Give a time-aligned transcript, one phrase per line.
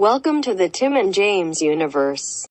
[0.00, 2.46] Welcome to the Tim and James universe.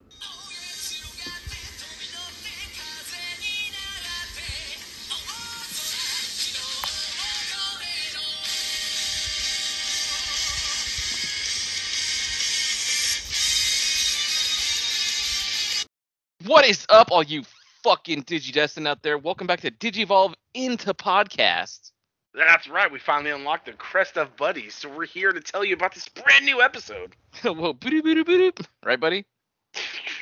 [16.46, 17.42] What is up, all you
[17.82, 19.18] fucking Digidestin out there?
[19.18, 21.89] Welcome back to Digivolve into podcast.
[22.34, 22.92] That's right.
[22.92, 26.08] We finally unlocked the Crest of Buddies, so we're here to tell you about this
[26.08, 27.16] brand new episode.
[27.44, 29.26] Whoa, boop, boop, boop, right, buddy?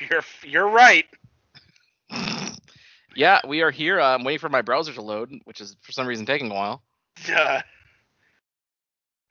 [0.10, 1.06] You're you're right.
[3.16, 4.00] Yeah, we are here.
[4.00, 6.84] I'm waiting for my browser to load, which is for some reason taking a while.
[7.28, 7.62] Uh,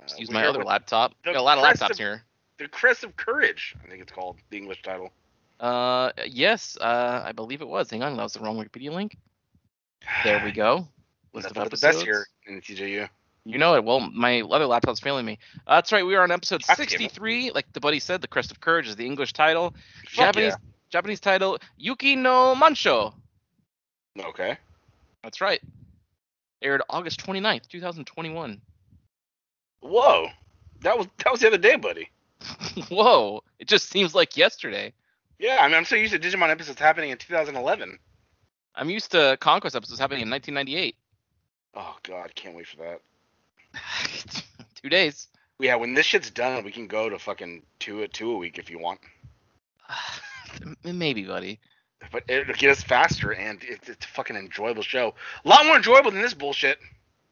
[0.04, 1.12] Just use my other laptop.
[1.24, 2.24] Got a lot of laptops of- here.
[2.58, 5.12] The Crest of Courage, I think it's called the English title.
[5.60, 7.88] Uh, yes, uh, I believe it was.
[7.88, 9.16] Hang on, that was the wrong Wikipedia link.
[10.24, 10.88] There we go.
[11.36, 12.04] List of but the best episodes.
[12.04, 13.08] here in TJU.
[13.45, 13.84] You know it.
[13.84, 15.38] Well, my other laptop's failing me.
[15.66, 16.04] Uh, that's right.
[16.04, 17.52] We are on episode God 63.
[17.52, 19.74] Like the buddy said, the Crest of Courage is the English title.
[20.04, 20.54] Fuck Japanese
[20.88, 23.12] Japanese title, Yuki no Monshō.
[24.18, 24.57] Okay.
[25.23, 25.60] That's right.
[26.62, 28.60] Aired August 29th, 2021.
[29.80, 30.29] Whoa.
[30.80, 32.10] That was that was the other day, buddy.
[32.88, 33.42] Whoa.
[33.59, 34.92] It just seems like yesterday.
[35.38, 37.98] Yeah, I mean I'm so used to Digimon episodes happening in 2011.
[38.74, 40.96] I'm used to Conquest episodes happening in 1998.
[41.77, 43.01] Oh god, can't wait for that.
[44.82, 45.29] Two days.
[45.59, 48.59] Yeah, when this shit's done, we can go to fucking two a two a week
[48.59, 49.01] if you want.
[50.85, 51.60] Maybe, buddy.
[52.13, 55.15] But it'll get us faster, and it's, it's a fucking enjoyable show.
[55.45, 56.79] A lot more enjoyable than this bullshit.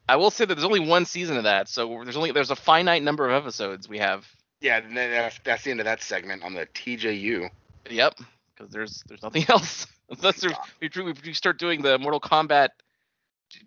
[0.07, 2.55] I will say that there's only one season of that, so there's only there's a
[2.55, 4.27] finite number of episodes we have.
[4.61, 7.49] Yeah, that's, that's the end of that segment on the TJU.
[7.89, 8.19] Yep,
[8.55, 10.43] because there's there's nothing else unless
[10.81, 10.89] we,
[11.25, 12.69] we start doing the Mortal Kombat.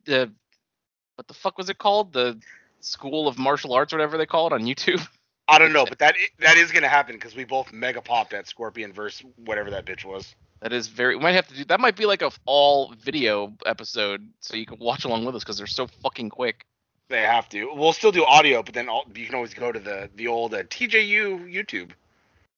[0.05, 0.33] The
[1.19, 2.13] what the fuck was it called?
[2.13, 2.39] The
[2.81, 5.05] School of Martial Arts, whatever they call it on YouTube.
[5.49, 8.47] I don't know, but that that is gonna happen because we both mega popped at
[8.47, 10.35] Scorpion versus whatever that bitch was.
[10.61, 11.17] That is very.
[11.17, 11.65] We might have to do.
[11.65, 15.43] That might be like a all video episode, so you can watch along with us
[15.43, 16.67] because they're so fucking quick.
[17.09, 17.73] They have to.
[17.75, 20.55] We'll still do audio, but then all, you can always go to the the old
[20.55, 21.91] uh, TJU YouTube.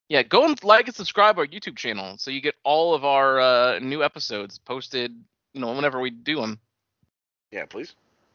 [0.08, 3.40] Yeah, go and like and subscribe our YouTube channel so you get all of our
[3.40, 5.14] uh, new episodes posted.
[5.54, 6.58] You know, whenever we do them.
[7.52, 7.94] Yeah, please.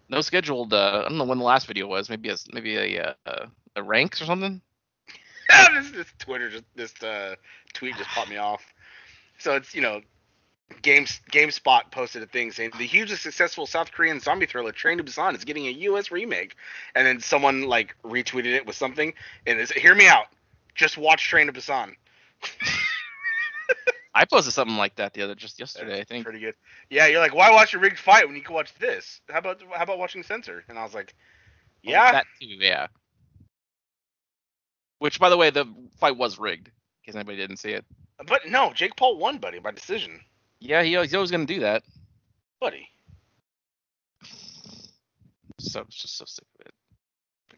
[0.10, 0.74] No scheduled.
[0.74, 2.10] Uh, I don't know when the last video was.
[2.10, 4.62] Maybe a maybe a uh, a ranks or something.
[5.74, 7.36] this, this Twitter just this uh,
[7.74, 8.64] tweet just popped me off.
[9.38, 10.02] So it's you know,
[10.82, 15.04] Games GameSpot posted a thing saying the hugely successful South Korean zombie thriller Train to
[15.04, 16.12] Busan is getting a U.S.
[16.12, 16.56] remake,
[16.96, 19.14] and then someone like retweeted it with something,
[19.46, 20.28] and it's hear me out,
[20.76, 21.96] just watch Train to Busan.
[24.18, 26.00] I posted something like that the other just yesterday.
[26.00, 26.24] I think.
[26.24, 26.56] Pretty good.
[26.90, 29.20] Yeah, you're like, why watch a rigged fight when you can watch this?
[29.30, 30.64] How about how about watching Censor?
[30.70, 31.14] And I was like,
[31.88, 32.48] Oh, yeah, That too.
[32.48, 32.88] Yeah.
[35.00, 35.66] Which, by the way, the
[36.00, 36.68] fight was rigged.
[36.68, 36.74] In
[37.06, 37.86] case anybody didn't see it.
[38.26, 40.20] but no, Jake Paul won, buddy, by decision,
[40.62, 41.84] Yeah, he, he's always gonna do that.
[42.60, 42.88] buddy.
[45.60, 46.74] So it's just so sick of it.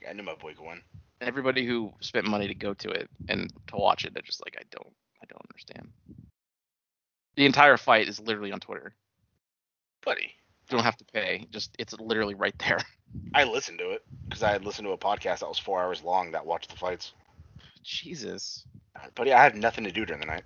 [0.07, 0.81] I knew my boy could win.
[1.21, 4.55] everybody who spent money to go to it and to watch it, they're just like,
[4.59, 5.89] I don't, I don't understand.
[7.37, 8.93] The entire fight is literally on Twitter.
[10.03, 10.33] Buddy,
[10.69, 11.47] You don't have to pay.
[11.51, 12.79] Just it's literally right there.
[13.33, 16.03] I listened to it because I had listened to a podcast that was four hours
[16.03, 17.13] long that watched the fights.
[17.83, 18.65] Jesus,
[19.15, 20.45] Buddy, I had nothing to do during the night.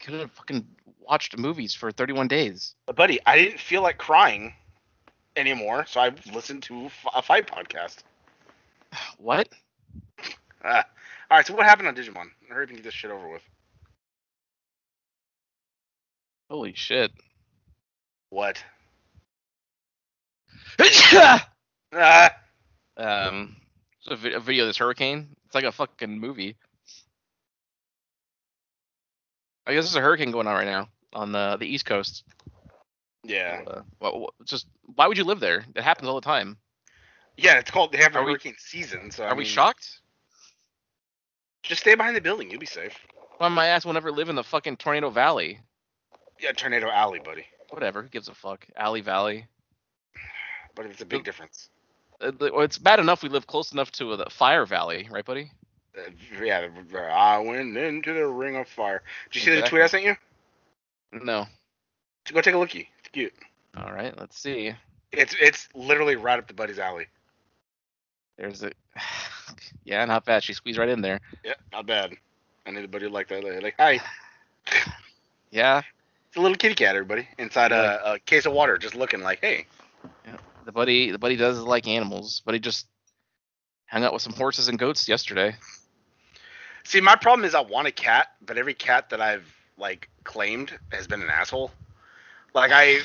[0.00, 0.66] could have fucking
[0.98, 2.74] watched movies for 31 days.
[2.86, 4.54] But buddy, I didn't feel like crying
[5.36, 7.98] anymore, so I listened to a fight podcast.
[9.18, 9.48] What?
[10.64, 10.84] Ah.
[11.30, 12.26] all right, so what happened on Digimon?
[12.48, 13.42] Hurry up and get this shit over with.
[16.50, 17.12] Holy shit.
[18.30, 18.62] What?
[21.92, 22.30] Ah,
[22.96, 23.56] um,
[24.00, 25.28] so a, vi- a video of this hurricane.
[25.46, 26.56] It's like a fucking movie.
[29.66, 32.22] I guess there's a hurricane going on right now on the the East Coast.
[33.24, 35.64] yeah, Uh, well, well, just why would you live there?
[35.74, 36.56] It happens all the time.
[37.36, 37.58] yeah.
[37.58, 37.90] It's called.
[37.90, 40.00] They have a Are we- hurricane season, so I Are we mean, shocked?
[41.64, 42.50] Just stay behind the building.
[42.50, 42.94] You'll be safe.
[43.38, 45.58] Why my ass will never live in the fucking Tornado Valley?
[46.40, 47.44] Yeah, Tornado Alley, buddy.
[47.70, 48.02] Whatever.
[48.02, 48.66] Who gives a fuck?
[48.76, 49.46] Alley Valley.
[50.74, 51.68] But it's a big difference.
[52.20, 55.50] Uh, it's bad enough we live close enough to the Fire Valley, right, buddy?
[55.96, 56.10] Uh,
[56.42, 56.68] yeah,
[57.12, 59.02] I went into the ring of fire.
[59.30, 60.16] Did you see the tweet I sent you?
[61.12, 61.46] No.
[62.32, 62.86] Go take a lookie.
[63.00, 63.32] It's cute.
[63.76, 64.16] All right.
[64.18, 64.72] Let's see.
[65.12, 67.06] It's it's literally right up the buddy's alley.
[68.36, 68.70] There's a.
[69.84, 70.44] yeah, not bad.
[70.44, 71.20] She squeezed right in there.
[71.44, 72.14] Yeah, not bad.
[72.66, 73.62] I need a buddy like that.
[73.62, 74.00] Like, hi.
[75.52, 75.82] Yeah.
[76.30, 79.40] It's a little kitty cat, everybody, inside a, a case of water, just looking like,
[79.40, 79.66] hey.
[80.64, 82.86] The buddy, the buddy does like animals, but he just
[83.88, 85.56] hung out with some horses and goats yesterday.
[86.84, 90.78] See, my problem is I want a cat, but every cat that I've like claimed
[90.92, 91.72] has been an asshole.
[92.54, 93.00] Like I,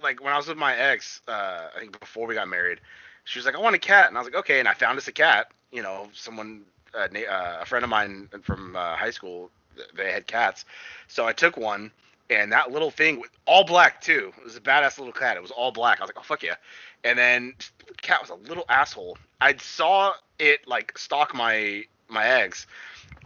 [0.00, 2.78] like when I was with my ex, uh, I think before we got married,
[3.24, 4.98] she was like, "I want a cat," and I was like, "Okay," and I found
[4.98, 5.50] us a cat.
[5.72, 6.62] You know, someone,
[6.94, 9.50] uh, na- uh, a friend of mine from uh, high school,
[9.96, 10.64] they had cats,
[11.08, 11.90] so I took one,
[12.34, 14.32] and that little thing, with all black too.
[14.38, 15.36] It was a badass little cat.
[15.36, 16.00] It was all black.
[16.00, 16.56] I was like, "Oh fuck yeah!"
[17.04, 17.54] And then
[17.86, 19.18] the cat was a little asshole.
[19.40, 22.66] I saw it like stalk my my eggs.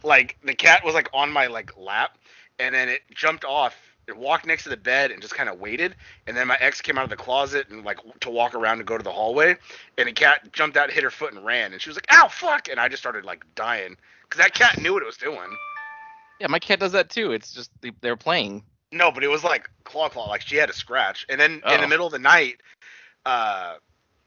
[0.03, 2.19] Like the cat was like on my like lap,
[2.59, 3.77] and then it jumped off.
[4.07, 5.97] It walked next to the bed and just kind of waited.
[6.29, 8.87] And then my ex came out of the closet and like to walk around and
[8.87, 9.57] go to the hallway.
[9.99, 11.73] And the cat jumped out, hit her foot, and ran.
[11.73, 14.81] And she was like, "Ow, fuck!" And I just started like dying because that cat
[14.81, 15.57] knew what it was doing.
[16.41, 17.33] Yeah, my cat does that too.
[17.33, 18.63] It's just they, they're playing.
[18.97, 21.27] No, but it was like claw claw, like she had a scratch.
[21.29, 21.81] And then in Oh.
[21.81, 22.61] the middle of the night,
[23.25, 23.77] uh,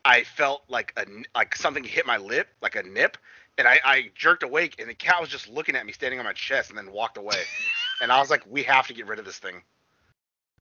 [0.06, 1.06] I felt like a
[1.36, 3.18] like something hit my lip, like a nip,
[3.58, 6.26] and I, I jerked awake, and the cat was just looking at me, standing on
[6.26, 7.42] my chest, and then walked away.
[8.02, 9.62] and I was like, we have to get rid of this thing.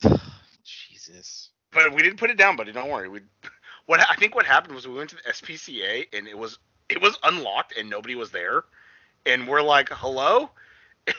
[0.64, 1.50] Jesus.
[1.72, 2.72] But we didn't put it down, buddy.
[2.72, 3.08] Don't worry.
[3.08, 3.20] We
[3.86, 6.58] what I think what happened was we went to the SPCA, and it was
[6.88, 8.64] it was unlocked, and nobody was there,
[9.26, 10.50] and we're like, hello.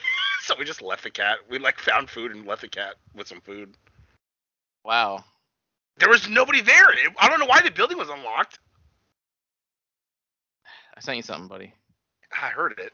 [0.49, 1.37] so we just left the cat.
[1.47, 3.77] We like found food and left the cat with some food.
[4.83, 5.23] Wow.
[5.97, 6.89] There was nobody there.
[6.89, 8.57] It- I don't know why the building was unlocked.
[10.97, 11.71] I sent you something, buddy.
[12.41, 12.93] I heard it.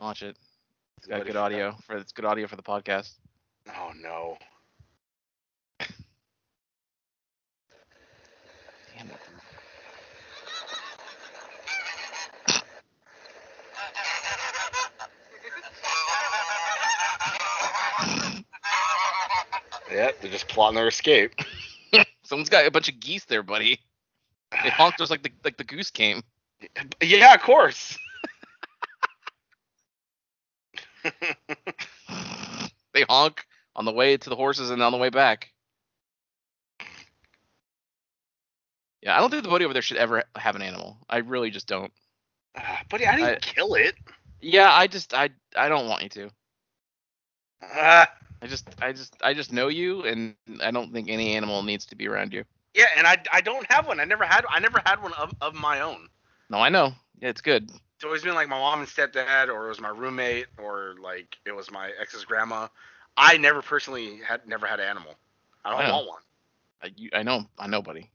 [0.00, 0.36] Watch it.
[0.96, 1.44] It's got Ready good for that?
[1.44, 3.12] audio for it's good audio for the podcast.
[3.68, 4.36] Oh no.
[8.98, 9.20] Damn it.
[19.98, 21.34] Yeah, they're just plotting their escape.
[22.22, 23.80] Someone's got a bunch of geese there, buddy.
[24.62, 26.22] They honked just like the like the goose came.
[27.02, 27.98] Yeah, of course.
[32.94, 35.48] they honk on the way to the horses and on the way back.
[39.02, 40.96] Yeah, I don't think the buddy over there should ever have an animal.
[41.08, 41.92] I really just don't.
[42.56, 43.96] Ah, buddy, I didn't I- kill it.
[44.40, 46.30] Yeah, I just I I don't want you to.
[47.60, 48.08] Ah,
[48.42, 51.64] I just I just I just know you and I don't think any animal needs
[51.64, 52.26] to be around you.
[52.74, 54.00] yeah, and I, I don't have one.
[54.00, 56.08] I never had I never had one of, of my own.
[56.50, 56.92] No, I know.
[57.20, 57.70] Yeah, it's good.
[57.96, 61.36] It's always been like my mom and stepdad, or it was my roommate, or like
[61.44, 62.68] it was my ex's grandma.
[63.16, 65.14] I never personally had never had an animal.
[65.64, 65.88] I don't Wow.
[65.88, 66.22] want one.
[66.82, 68.10] I, you, I know I know, buddy.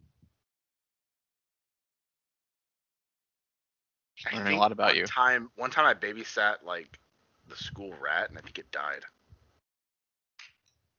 [4.26, 5.06] I Learning a lot about one you.
[5.06, 7.00] Time one time I babysat like
[7.48, 9.04] the school rat, and I think it died.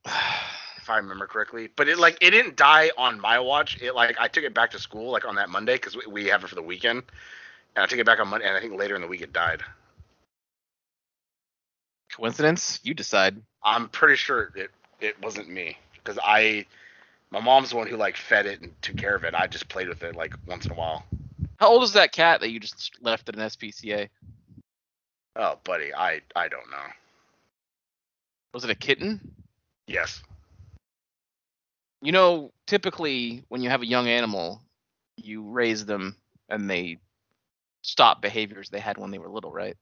[0.85, 1.69] if I remember correctly.
[1.75, 3.81] But it like it didn't die on my watch.
[3.81, 6.27] It like I took it back to school like on that Monday because we, we
[6.27, 7.03] have it for the weekend,
[7.75, 9.33] and I took it back on Monday, and I think later in the week it
[9.33, 9.63] died.
[12.13, 12.81] Coincidence?
[12.83, 13.41] You decide.
[13.63, 14.71] I'm pretty sure it
[15.01, 16.67] it wasn't me because I
[17.31, 19.35] my mom's the one who like fed it and took care of it.
[19.35, 21.05] I just played with it like once in a while.
[21.59, 24.09] How old is that cat that you just left at an SPCA?
[25.37, 26.87] Oh, buddy, I I don't know.
[28.53, 29.35] Was it a kitten?
[29.87, 30.23] Yes.
[32.01, 34.63] You know, typically when you have a young animal,
[35.17, 36.17] you raise them
[36.49, 36.99] and they
[37.83, 39.77] stop behaviors they had when they were little, right?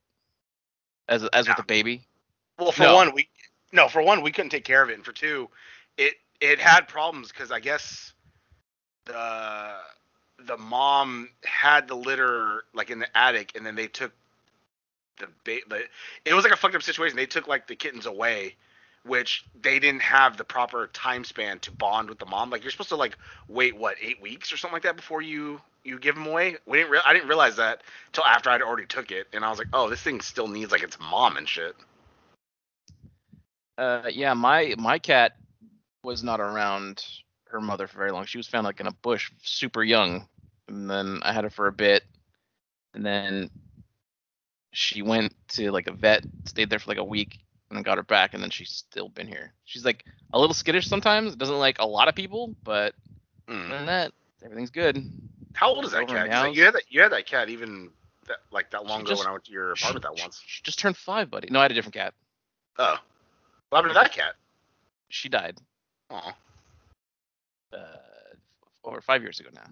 [1.09, 2.07] As as with a baby.
[2.59, 2.95] Well, for No.
[2.95, 3.29] one, we
[3.73, 5.49] no, for one, we couldn't take care of it, and for two,
[5.97, 8.13] it it had problems because I guess
[9.05, 9.75] the
[10.39, 14.13] the mom had the litter like in the attic, and then they took
[15.19, 15.89] the ba- the
[16.25, 17.17] it was like a fucked up situation.
[17.17, 18.57] They took like the kittens away,
[19.05, 22.51] which they didn't have the proper time span to bond with the mom.
[22.51, 23.17] Like you're supposed to like
[23.49, 26.57] wait what eight weeks or something like that before you you give them away.
[26.67, 27.83] We didn't re- I didn't realize that
[28.13, 30.71] till after I'd already took it, and I was like, oh, this thing still needs
[30.71, 31.75] like its mom and shit.
[33.79, 35.37] Uh, yeah, my my cat
[36.05, 37.05] was not around
[37.47, 38.25] her mother for very long.
[38.27, 40.29] She was found like in a bush, super young,
[40.69, 42.05] and then I had her for a bit,
[42.95, 43.51] and then
[44.73, 47.39] she went to like a vet, stayed there for like a week,
[47.73, 49.55] and then got her back, and then she's still been here.
[49.65, 51.35] She's like a little skittish sometimes.
[51.35, 52.95] Doesn't like a lot of people, but
[53.49, 53.65] Mm.
[53.67, 54.13] other than that,
[54.45, 55.03] everything's good.
[55.55, 56.55] How old is that Over cat?
[56.55, 56.83] You had that.
[56.91, 57.91] You had that cat even
[58.27, 60.43] that, like that long She ago just- when I went to your apartment that once.
[60.47, 61.49] She just turned five, buddy.
[61.51, 62.13] No, I had a different cat.
[62.79, 62.99] Oh,
[63.71, 64.35] what happened to that cat?
[65.09, 65.59] She died
[66.11, 66.33] Oh,
[67.73, 67.79] uh,
[68.85, 69.67] over five years ago now.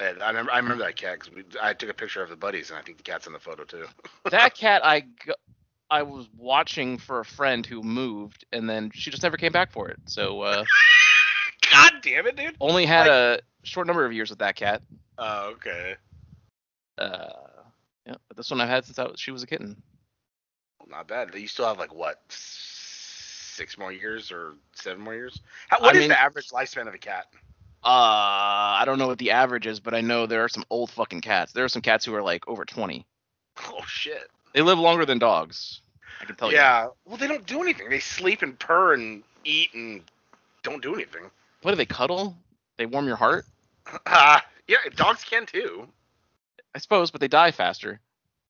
[0.00, 0.50] I remember.
[0.50, 2.96] I remember that cat because I took a picture of the buddies, and I think
[2.96, 3.86] the cat's in the photo too.
[4.30, 5.34] that cat I go-
[5.92, 9.70] I was watching for a friend who moved and then she just never came back
[9.70, 9.98] for it.
[10.06, 10.64] So uh
[11.72, 12.56] God damn it, dude.
[12.60, 14.82] only had a short number of years with that cat.
[15.18, 15.96] Oh, okay.
[16.98, 17.28] Uh
[18.06, 19.80] yeah, but this one I've had since I was, she was a kitten.
[20.88, 21.34] Not bad.
[21.34, 25.40] You still have like what six more years or seven more years?
[25.68, 27.26] How, what I is mean- the average lifespan of a cat?
[27.84, 30.88] Uh, I don't know what the average is, but I know there are some old
[30.90, 31.52] fucking cats.
[31.52, 33.04] There are some cats who are like over 20.
[33.68, 34.30] Oh shit.
[34.54, 35.81] They live longer than dogs.
[36.22, 36.56] I can tell you.
[36.56, 36.86] yeah.
[37.04, 37.90] Well, they don't do anything.
[37.90, 40.02] They sleep and purr and eat and
[40.62, 41.22] don't do anything.
[41.62, 42.36] What do they cuddle?
[42.76, 43.44] They warm your heart,
[44.06, 45.86] Uh, yeah, dogs can too.
[46.74, 48.00] I suppose, but they die faster.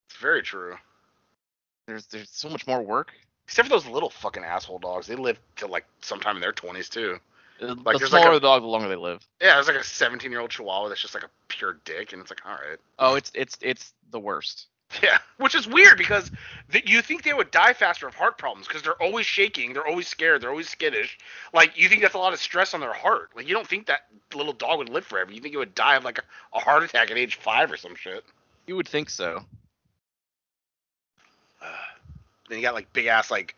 [0.08, 0.76] It's very true.
[1.86, 3.12] There's there's so much more work.
[3.46, 5.06] Except for those little fucking asshole dogs.
[5.06, 7.18] They live till like sometime in their twenties too.
[7.60, 9.26] Uh, the there's smaller like a- the dog, the longer they live.
[9.40, 12.20] Yeah, there's like a 17 year old Chihuahua that's just like a pure dick, and
[12.22, 12.78] it's like, all right.
[12.98, 14.66] Oh, it's it's it's the worst.
[15.02, 16.30] Yeah, which is weird because
[16.70, 19.86] th- you think they would die faster of heart problems because they're always shaking, they're
[19.86, 21.18] always scared, they're always skittish.
[21.54, 23.30] Like you think that's a lot of stress on their heart.
[23.34, 25.32] Like you don't think that little dog would live forever.
[25.32, 26.22] You think it would die of like a,
[26.54, 28.24] a heart attack at age five or some shit.
[28.66, 29.42] You would think so.
[32.48, 33.54] then you got like big ass like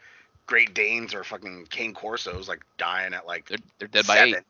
[0.46, 4.34] Great Danes or fucking Cane Corsos like dying at like They're they're dead by seven.
[4.36, 4.42] eight.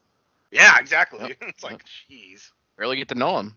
[0.50, 1.20] Yeah, exactly.
[1.20, 2.50] Yep, it's like, jeez.
[2.76, 3.56] Barely get to know them.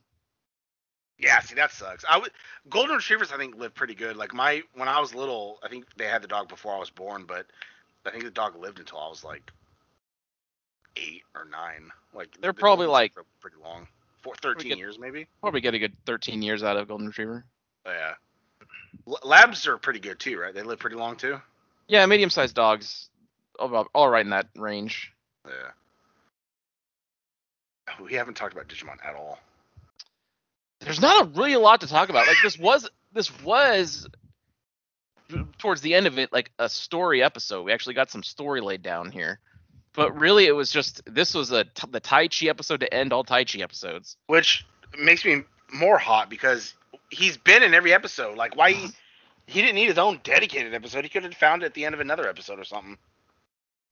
[1.19, 2.05] Yeah, see that sucks.
[2.07, 2.31] I would
[2.69, 4.17] golden retrievers I think live pretty good.
[4.17, 6.89] Like my when I was little, I think they had the dog before I was
[6.91, 7.47] born, but
[8.05, 9.51] I think the dog lived until I was like
[10.95, 11.91] eight or nine.
[12.13, 13.88] Like They're the probably, like- pretty long,
[14.21, 15.27] for 13 get- years maybe.
[15.41, 17.43] Probably get a good 13 years out of golden retriever.
[17.86, 18.13] Oh, yeah,
[19.07, 20.53] L- labs are pretty good too, right?
[20.53, 21.41] They live pretty long too.
[21.88, 23.09] Yeah, medium-sized dogs,
[23.59, 25.13] all, about- all right in that range.
[25.47, 25.71] Yeah.
[28.01, 29.39] We haven't talked about Digimon at all.
[30.88, 32.27] There's not a really a lot to talk about.
[32.27, 34.08] Like this was this was
[35.58, 37.63] towards the end of it like a story episode.
[37.63, 39.39] We actually got some story laid down here.
[39.94, 43.62] But really it was just this was a the Taichi episode to end all Taichi
[43.62, 44.15] episodes.
[44.27, 44.65] which
[44.98, 46.74] makes me more hot because
[47.10, 48.38] he's been in every episode.
[48.38, 48.89] Like, why he,
[49.48, 51.03] he didn't need his own dedicated episode?
[51.03, 52.98] He could have found it at the end of another episode or something.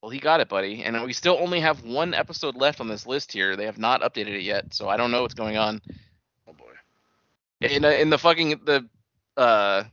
[0.01, 0.83] Well, he got it, buddy.
[0.83, 3.55] And we still only have one episode left on this list here.
[3.55, 5.81] They have not updated it yet, so I don't know what's going on.
[7.71, 8.87] In in the fucking the
[9.37, 9.83] uh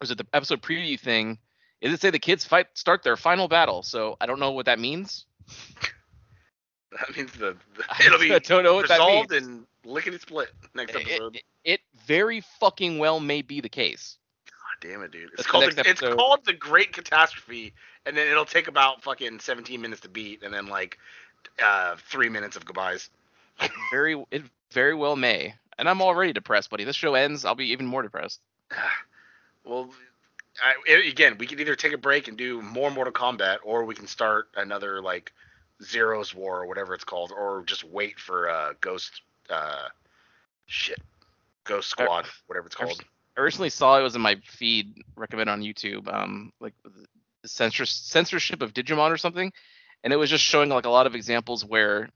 [0.00, 1.38] was it the episode preview thing
[1.80, 4.66] Is it say the kids fight start their final battle so i don't know what
[4.66, 5.26] that means
[6.92, 9.46] That means the, the it'll be don't know what that resolved means.
[9.46, 11.36] and lickety split next episode.
[11.36, 14.16] it, it very fucking well may be the case
[14.46, 15.24] God damn it, dude.
[15.34, 17.72] It's That's called the, it's called the Great Catastrophe,
[18.06, 20.98] and then it'll take about fucking 17 minutes to beat, and then like
[21.62, 23.10] uh three minutes of goodbyes.
[23.90, 24.42] very it
[24.72, 28.02] very well may and i'm already depressed buddy this show ends i'll be even more
[28.02, 28.40] depressed
[29.64, 29.90] well,
[30.62, 33.94] I, again, we could either take a break and do more Mortal Kombat, or we
[33.94, 35.32] can start another like
[35.82, 39.88] Zero's War or whatever it's called, or just wait for uh, Ghost, uh,
[40.66, 41.00] shit,
[41.64, 43.02] Ghost Squad, whatever it's called.
[43.36, 47.86] I recently saw it was in my feed recommended on youtube um like the censor-
[47.86, 49.50] censorship of digimon or something
[50.04, 52.10] and it was just showing like a lot of examples where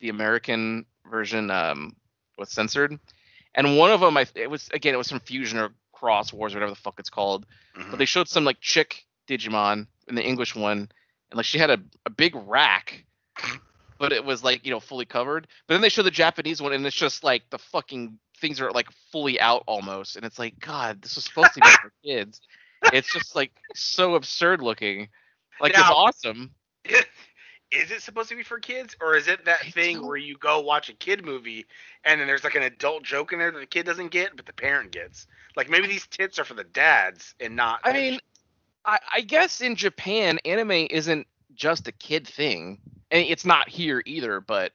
[0.00, 1.96] the american version um
[2.38, 2.98] was censored.
[3.54, 6.54] And one of them I, it was again it was from fusion or cross wars
[6.54, 7.46] or whatever the fuck it's called.
[7.76, 7.90] Mhm.
[7.90, 10.78] but they showed some like chick digimon in the english one
[11.30, 13.04] and like she had a, a big rack
[13.98, 15.46] but it was like you know fully covered.
[15.66, 18.70] But then they show the japanese one and it's just like the fucking things are
[18.70, 20.16] like fully out almost.
[20.16, 22.40] And it's like god this was supposed to be for kids.
[22.92, 25.08] It's just like so absurd looking.
[25.60, 26.52] Like it's awesome
[27.70, 30.36] is it supposed to be for kids, or is it that I thing where you
[30.38, 31.66] go watch a kid movie
[32.04, 34.46] and then there's like an adult joke in there that the kid doesn't get, but
[34.46, 35.26] the parent gets?
[35.56, 37.80] Like maybe these tits are for the dads and not.
[37.84, 38.20] i mean
[38.84, 42.78] I, I guess in japan anime isn't just a kid thing
[43.10, 44.72] and it's not here either but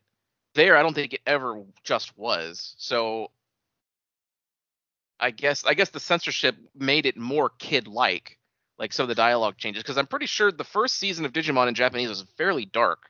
[0.54, 3.32] there i don't think it ever just was so
[5.20, 8.38] i guess i guess the censorship made it more kid like
[8.80, 11.68] like some of the dialogue changes because i'm pretty sure the first season of digimon
[11.68, 13.10] in japanese was fairly dark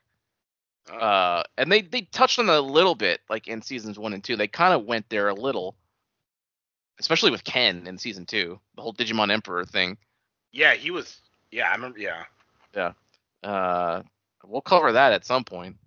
[0.92, 0.98] Oh.
[0.98, 4.22] uh and they they touched on it a little bit like in seasons one and
[4.22, 5.78] two they kind of went there a little
[7.00, 9.98] especially with ken in season two the whole digimon emperor thing
[10.56, 11.20] yeah, he was.
[11.52, 11.98] Yeah, I remember.
[11.98, 12.92] Yeah.
[13.44, 14.04] uh
[14.46, 15.78] we'll cover that at some point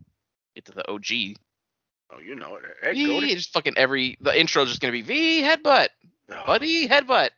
[0.55, 1.05] get to the og
[2.09, 2.63] Oh, you know it.
[2.83, 5.89] Hey, V, just fucking every the intro is just gonna be v headbutt
[6.31, 7.31] Oh, buddy headbutt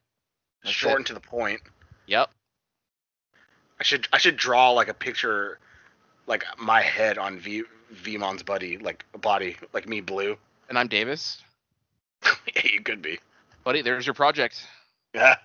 [0.62, 0.96] That's short it.
[0.98, 1.60] and to the point.
[2.08, 2.30] Yep
[3.80, 5.60] I should I should draw like a picture,
[6.26, 7.62] like my head on V
[7.94, 10.36] Vmon's buddy, like a body, like me blue.
[10.68, 11.42] and i'm davis
[12.26, 13.18] yeah, you could be.
[13.64, 14.66] buddy there's your project
[15.14, 15.36] Yeah.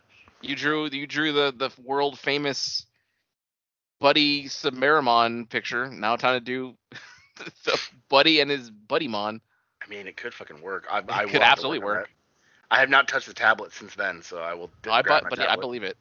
[0.41, 2.85] You drew you drew the the world famous
[4.03, 5.89] Buddy Submarimon picture.
[5.89, 6.75] Now time to do
[7.63, 7.79] the
[8.09, 9.39] Buddy and his Buddymon.
[9.81, 10.85] I mean, it could fucking work.
[10.91, 12.09] I, I could absolutely on work.
[12.69, 14.69] I have not touched the tablet since then, so I will.
[14.89, 15.95] I but my I believe it.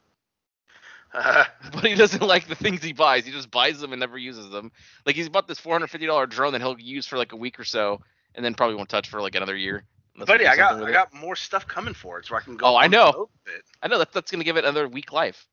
[1.73, 3.27] but he doesn't like the things he buys.
[3.27, 4.73] He just buys them and never uses them.
[5.05, 7.37] Like he's bought this four hundred fifty dollar drone that he'll use for like a
[7.37, 8.01] week or so,
[8.35, 9.85] and then probably won't touch for like another year.
[10.27, 10.93] Buddy, I got I it.
[10.93, 12.67] got more stuff coming for it, so I can go.
[12.67, 13.13] Oh, I know.
[13.15, 13.63] road with it.
[13.83, 15.47] I know that that's gonna give it another week life.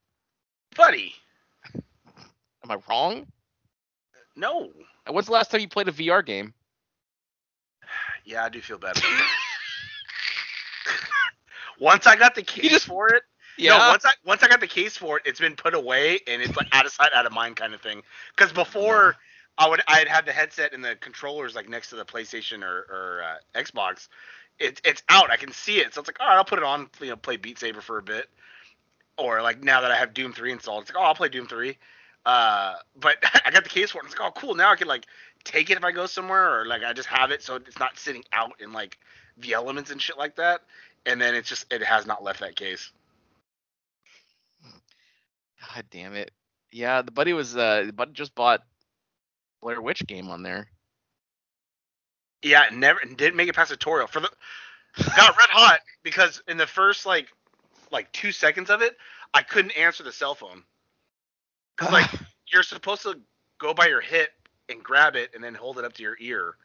[0.76, 1.14] buddy.
[1.74, 3.26] Am I wrong?
[4.36, 4.70] No.
[5.10, 6.54] When's the last time you played a VR game?
[8.26, 8.94] Yeah, I do feel bad.
[8.96, 9.30] that.
[11.80, 13.22] once I got the case just- for it,
[13.60, 13.78] Yeah.
[13.78, 16.42] No, once I once I got the case for it, it's been put away and
[16.42, 18.02] it's like out of sight, out of mind kind of thing.
[18.36, 19.16] Because before
[19.58, 22.62] I would I had had the headset and the controllers like next to the PlayStation
[22.64, 24.08] or, or uh, Xbox.
[24.58, 25.30] It's it's out.
[25.30, 25.94] I can see it.
[25.94, 26.88] So it's like, all right, I'll put it on.
[27.00, 28.28] You know, play Beat Saber for a bit.
[29.18, 31.46] Or like now that I have Doom 3 installed, it's like, oh, I'll play Doom
[31.46, 31.76] 3.
[32.26, 34.04] Uh, but I got the case for it.
[34.04, 34.54] And it's like, oh, cool.
[34.54, 35.06] Now I can like
[35.44, 37.98] take it if I go somewhere, or like I just have it so it's not
[37.98, 38.98] sitting out in like
[39.38, 40.62] the elements and shit like that.
[41.06, 42.90] And then it's just it has not left that case.
[45.60, 46.30] God damn it.
[46.72, 48.62] Yeah, the buddy was uh the buddy just bought
[49.60, 50.68] Blair Witch game on there.
[52.42, 54.30] Yeah, never didn't make it past tutorial for the
[55.16, 57.28] got red hot because in the first like
[57.90, 58.96] like two seconds of it,
[59.34, 60.62] I couldn't answer the cell phone.
[61.76, 62.10] Cause like
[62.52, 63.18] you're supposed to
[63.58, 64.30] go by your hip
[64.68, 66.56] and grab it and then hold it up to your ear,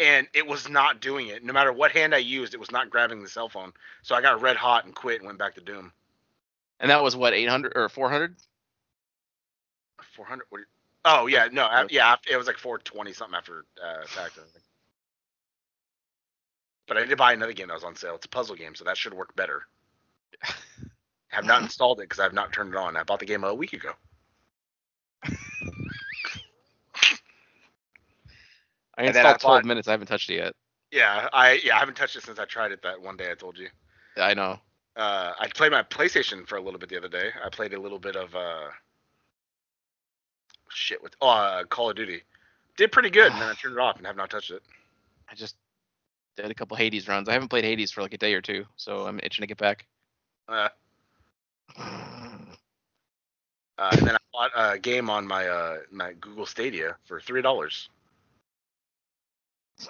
[0.00, 1.44] and it was not doing it.
[1.44, 3.72] No matter what hand I used, it was not grabbing the cell phone.
[4.02, 5.92] So I got red hot and quit and went back to Doom.
[6.82, 8.36] And that was what, 800 or 400?
[10.14, 10.44] 400.
[10.50, 10.66] What, do you-
[11.06, 14.32] oh yeah, no, I, yeah, it was like 420 something after uh, attack.
[14.36, 14.42] I.
[16.88, 18.16] But I did buy another game that was on sale.
[18.16, 19.62] It's a puzzle game, so that should work better.
[20.44, 20.52] I
[21.28, 22.96] have not installed it because I have not turned it on.
[22.96, 23.92] I bought the game a week ago.
[28.98, 29.88] I then I installed 12 bought- minutes.
[29.88, 30.52] I haven't touched it yet.
[30.90, 33.34] Yeah, I yeah I haven't touched it since I tried it that one day I
[33.34, 33.68] told you.
[34.18, 34.58] I know.
[34.96, 37.30] Uh, I played my PlayStation for a little bit the other day.
[37.44, 38.68] I played a little bit of uh,
[40.68, 42.22] shit with oh, uh, Call of Duty.
[42.76, 44.62] Did pretty good, and then I turned it off and have not touched it.
[45.30, 45.56] I just
[46.36, 47.28] did a couple Hades runs.
[47.28, 49.58] I haven't played Hades for like a day or two, so I'm itching to get
[49.58, 49.86] back.
[50.48, 50.68] Uh,
[51.78, 52.40] uh,
[53.78, 57.88] and then I bought a game on my uh, my Google Stadia for three dollars.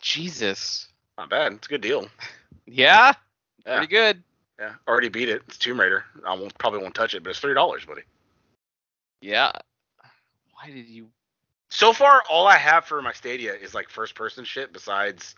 [0.00, 0.88] Jesus.
[1.18, 1.52] Not bad.
[1.52, 2.08] It's a good deal.
[2.64, 3.12] Yeah?
[3.66, 3.78] Yeah.
[3.78, 4.22] Pretty good.
[4.62, 5.42] Yeah, already beat it.
[5.48, 6.04] It's Tomb Raider.
[6.24, 8.02] I won't probably won't touch it, but it's three dollars, buddy.
[9.20, 9.50] Yeah.
[10.52, 11.08] Why did you
[11.70, 15.34] So far, all I have for my Stadia is like first person shit besides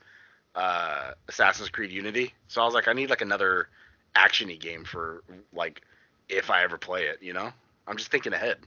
[0.54, 2.34] uh, Assassin's Creed Unity.
[2.48, 3.70] So I was like, I need like another
[4.14, 5.22] actiony game for
[5.54, 5.80] like
[6.28, 7.22] if I ever play it.
[7.22, 7.50] You know,
[7.86, 8.58] I'm just thinking ahead,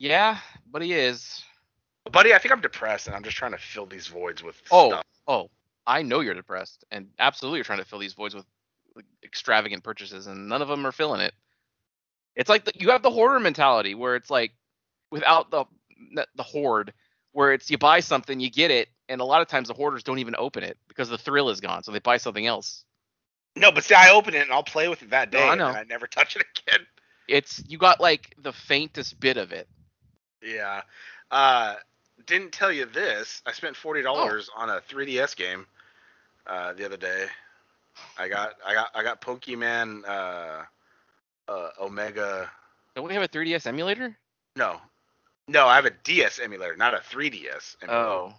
[0.00, 0.38] Yeah,
[0.72, 1.44] but he is.
[2.10, 2.34] buddy.
[2.34, 5.04] I think I'm depressed and I'm just trying to fill these voids with Oh, stuff.
[5.28, 5.48] oh,
[5.86, 8.44] I know you're depressed, and absolutely you're trying to fill these voids with
[8.94, 11.34] like, extravagant purchases, and none of them are filling it.
[12.34, 14.52] It's like the, you have the hoarder mentality, where it's like
[15.10, 15.64] without the
[16.34, 16.92] the hoard,
[17.32, 20.02] where it's you buy something, you get it, and a lot of times the hoarders
[20.02, 22.84] don't even open it because the thrill is gone, so they buy something else.
[23.56, 25.54] No, but see, I open it and I'll play with it that No, day, I
[25.54, 25.68] know.
[25.68, 26.86] then I never touch it again.
[27.28, 29.68] It's you got like the faintest bit of it.
[30.42, 30.82] Yeah.
[31.30, 31.76] Uh,
[32.26, 33.42] didn't tell you this.
[33.46, 35.66] I spent forty dollars on a 3DS game
[36.46, 37.26] uh, the other day.
[38.18, 40.62] I got I got I got Pokemon uh,
[41.48, 42.50] uh, Omega.
[42.94, 44.16] Don't we have a 3DS emulator?
[44.54, 44.80] No,
[45.48, 47.76] no, I have a DS emulator, not a 3DS.
[47.82, 48.06] Emulator.
[48.06, 48.34] Oh,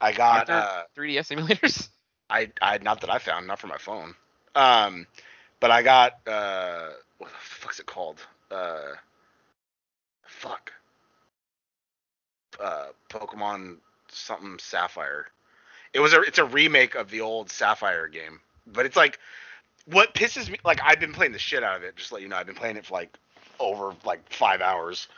[0.00, 1.88] I got uh, 3DS emulators.
[2.30, 4.14] I I not that I found, not for my phone.
[4.54, 5.06] Um,
[5.60, 8.20] but I got uh, what the fuck's it called?
[8.50, 8.94] Uh,
[10.26, 10.72] fuck.
[12.58, 15.26] Uh, Pokemon something Sapphire.
[15.92, 19.18] It was a it's a remake of the old Sapphire game, but it's like
[19.86, 21.96] what pisses me like I've been playing the shit out of it.
[21.96, 23.16] Just let you know, I've been playing it for like
[23.58, 25.08] over like five hours.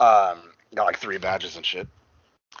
[0.00, 0.38] Um,
[0.74, 1.86] got like three badges and shit.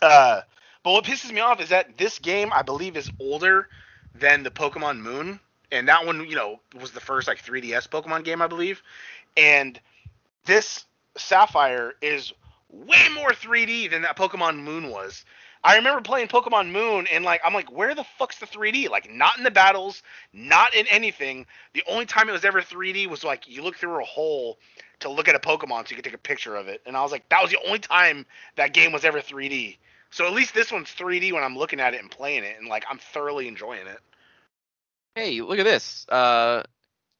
[0.00, 0.42] Uh,
[0.82, 3.68] but what pisses me off is that this game I believe is older
[4.14, 8.24] than the Pokemon Moon, and that one, you know, was the first like 3DS Pokemon
[8.24, 8.82] game, I believe.
[9.36, 9.80] And
[10.44, 10.84] this
[11.16, 12.32] Sapphire is
[12.70, 15.24] way more 3D than that Pokemon Moon was.
[15.64, 18.90] I remember playing Pokemon Moon and like I'm like, where the fuck's the 3D?
[18.90, 21.46] Like not in the battles, not in anything.
[21.74, 24.58] The only time it was ever 3D was like you look through a hole
[25.00, 26.80] to look at a Pokemon so you could take a picture of it.
[26.86, 29.76] And I was like, that was the only time that game was ever 3D.
[30.10, 32.68] So at least this one's 3D when I'm looking at it and playing it, and
[32.68, 33.98] like I'm thoroughly enjoying it.
[35.14, 36.06] Hey, look at this.
[36.08, 36.62] Uh,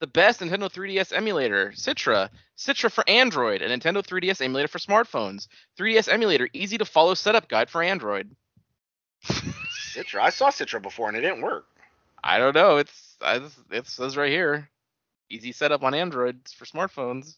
[0.03, 2.29] the best Nintendo 3DS emulator, Citra.
[2.59, 5.47] Citra for Android, a Nintendo 3DS emulator for smartphones.
[5.79, 8.35] 3DS emulator, easy to follow setup guide for Android.
[9.25, 11.67] Citra, I saw Citra before and it didn't work.
[12.25, 12.79] I don't know.
[12.79, 13.17] It's
[13.71, 14.69] it says right here,
[15.31, 17.37] easy setup on Android for smartphones.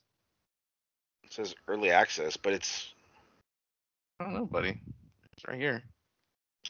[1.23, 2.95] It says early access, but it's
[4.19, 4.81] I don't know, buddy.
[5.35, 5.83] It's right here.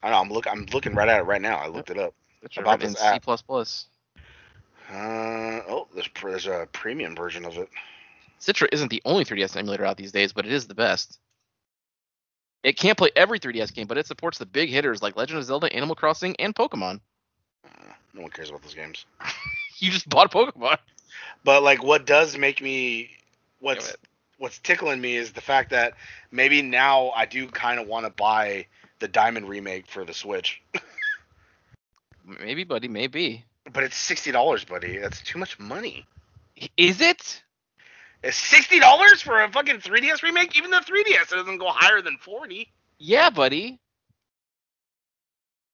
[0.03, 1.59] I know I'm look I'm looking right at it right now.
[1.59, 2.15] I looked it up.
[2.43, 3.23] It's About in this C app.
[3.23, 3.87] plus plus.
[4.91, 7.69] Uh oh, there's there's a premium version of it.
[8.41, 11.19] Citra isn't the only 3DS emulator out these days, but it is the best.
[12.63, 15.45] It can't play every 3DS game, but it supports the big hitters like Legend of
[15.45, 17.01] Zelda, Animal Crossing, and Pokemon.
[17.65, 19.07] Uh, no one cares about those games.
[19.79, 20.79] You just bought Pokemon.
[21.43, 23.11] But like, what does make me
[23.59, 23.93] what's
[24.39, 25.95] what's tickling me is the fact that
[26.31, 28.67] maybe now I do kind of want to buy
[29.01, 30.63] the Diamond remake for the Switch.
[32.41, 33.45] Maybe, buddy, maybe.
[33.73, 34.99] But it's sixty dollars, buddy.
[34.99, 36.07] That's too much money.
[36.77, 37.43] Is it?
[38.23, 40.57] It's sixty dollars for a fucking 3DS remake.
[40.57, 42.73] Even the 3DS doesn't go higher than forty.
[42.99, 43.81] Yeah, buddy.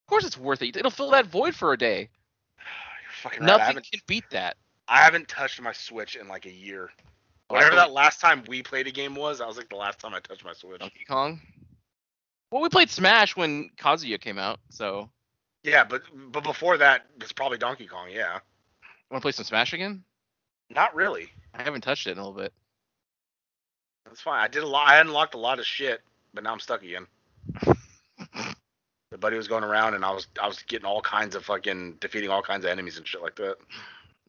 [0.05, 0.77] Of course it's worth it.
[0.77, 2.09] It'll fill that void for a day.
[2.59, 3.51] You're fucking right.
[3.51, 4.57] I Nothing can beat that.
[4.89, 6.91] I haven't touched my Switch in like a year.
[7.49, 10.15] Whatever that last time we played a game was, that was like the last time
[10.15, 10.79] I touched my Switch.
[10.79, 11.41] Donkey Kong.
[12.51, 15.11] Well, we played Smash when Kazuya came out, so
[15.63, 18.09] Yeah, but but before that, it's probably Donkey Kong.
[18.11, 18.41] Yeah,
[19.11, 20.05] want to play some Smash again?
[20.73, 21.29] not really.
[21.53, 22.53] I haven't touched it in a little bit.
[24.05, 24.41] That's fine.
[24.41, 24.89] I did a lot.
[24.89, 26.01] I unlocked a lot of shit,
[26.33, 27.07] but now I'm stuck again.
[29.11, 31.97] The buddy was going around, and I was I was getting all kinds of fucking
[32.01, 33.57] defeating all kinds of enemies and shit like that.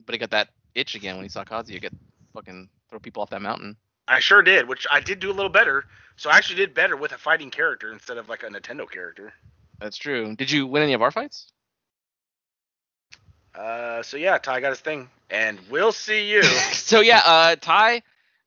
[0.05, 1.93] But he got that itch again when he saw Kazuya get
[2.33, 3.77] fucking throw people off that mountain.
[4.07, 5.85] I sure did, which I did do a little better.
[6.15, 9.33] So I actually did better with a fighting character instead of like a Nintendo character.
[9.81, 10.35] That's true.
[10.35, 11.47] Did you win any of our fights?
[13.53, 16.43] Uh, so yeah, Ty got his thing, and we'll see you.
[16.73, 18.03] so yeah, uh, Ty,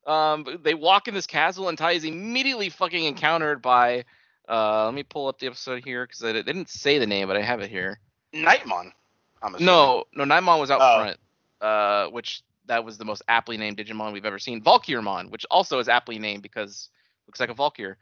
[0.07, 4.05] um, they walk in this castle, and Ty is immediately fucking encountered by.
[4.47, 7.27] Uh, let me pull up the episode here because they they didn't say the name,
[7.27, 7.99] but I have it here.
[8.33, 8.91] Knightmon.
[9.43, 9.65] I'm assuming.
[9.65, 11.01] No, no, Knightmon was out Oh.
[11.03, 11.19] front.
[11.61, 14.61] Uh, which that was the most aptly named Digimon we've ever seen.
[14.61, 16.89] Valkyrimon, which also is aptly named because
[17.27, 17.97] looks like a Valkyr.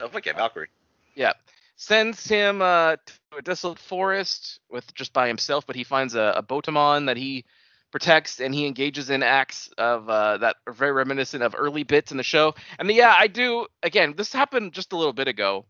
[0.00, 0.68] Oh fuck yeah, Valkyrie.
[1.14, 1.32] Yeah.
[1.76, 6.34] Sends him uh, to a desolate forest with just by himself, but he finds a,
[6.36, 7.44] a Botamon that he
[7.90, 12.10] protects, and he engages in acts of uh, that are very reminiscent of early bits
[12.12, 12.54] in the show.
[12.78, 13.66] And yeah, I do.
[13.82, 15.66] Again, this happened just a little bit ago,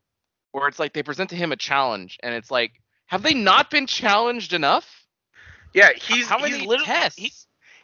[0.53, 2.73] where it's like they present to him a challenge, and it's like,
[3.07, 5.07] have they not been challenged enough?
[5.73, 7.19] Yeah, he's How he's many literally tests?
[7.19, 7.33] he-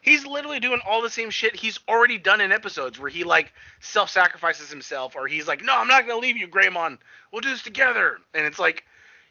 [0.00, 3.52] he's literally doing all the same shit he's already done in episodes where he like
[3.80, 6.98] self-sacrifices himself or he's like no i'm not gonna leave you greymon
[7.32, 8.84] we'll do this together and it's like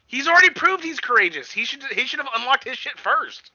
[0.05, 3.51] he's already proved he's courageous he should he should have unlocked his shit first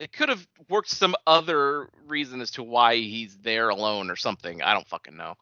[0.00, 4.60] it could have worked some other reason as to why he's there alone or something.
[4.60, 5.34] I don't fucking know.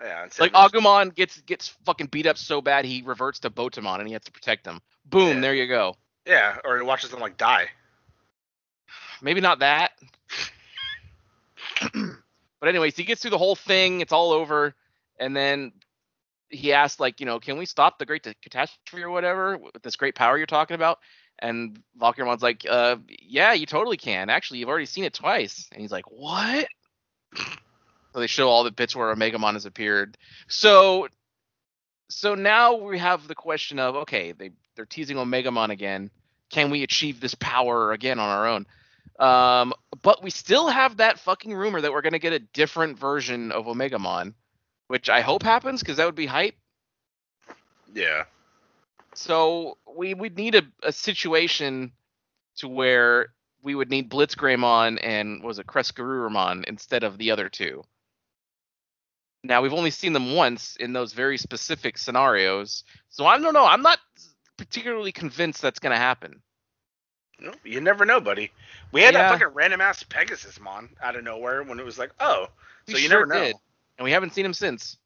[0.00, 3.98] yeah it's Like Agumon gets gets fucking beat up so bad he reverts to Botamon
[3.98, 4.80] and he has to protect him.
[5.06, 5.40] Boom, Yeah.
[5.40, 5.96] there you go.
[6.24, 7.66] yeah or he watches them like die
[9.22, 9.92] Maybe not that.
[11.92, 14.00] but anyways, he gets through the whole thing.
[14.00, 14.74] It's all over,
[15.18, 15.72] and then
[16.50, 19.96] he asks, like, you know, can we stop the great catastrophe or whatever with this
[19.96, 20.98] great power you're talking about?
[21.38, 24.28] And Valkyrimon's like, uh, yeah, you totally can.
[24.28, 25.68] Actually, you've already seen it twice.
[25.70, 26.66] And he's like, what?
[28.12, 30.16] So they show all the bits where Omegamon has appeared.
[30.48, 31.08] So,
[32.08, 36.10] so now we have the question of, okay, they they're teasing Omegamon again.
[36.50, 38.66] Can we achieve this power again on our own?
[39.18, 43.52] Um, but we still have that fucking rumor that we're gonna get a different version
[43.52, 44.34] of Omegamon,
[44.88, 46.54] which I hope happens because that would be hype.
[47.92, 48.24] yeah
[49.14, 51.92] So we would need a, a situation
[52.58, 57.82] to where we would need Blitzgreymon and was it CresGarurumon instead of the other two.
[59.42, 63.66] Now we've only seen them once in those very specific scenarios, so I don't know.
[63.66, 63.98] I'm not
[64.56, 66.42] particularly convinced that's gonna happen.
[67.64, 68.50] You never know buddy
[68.92, 69.22] we had Yeah.
[69.30, 72.48] that fucking random ass pegasus mon out of nowhere when it was like oh
[72.86, 73.56] We so you sure never know did.
[73.98, 74.96] And we haven't seen him since.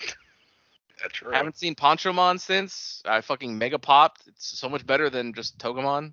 [0.00, 3.02] that's true I haven't seen Ponchomon since.
[3.06, 4.22] I fucking mega popped.
[4.26, 6.12] It's so much better than just Togemon.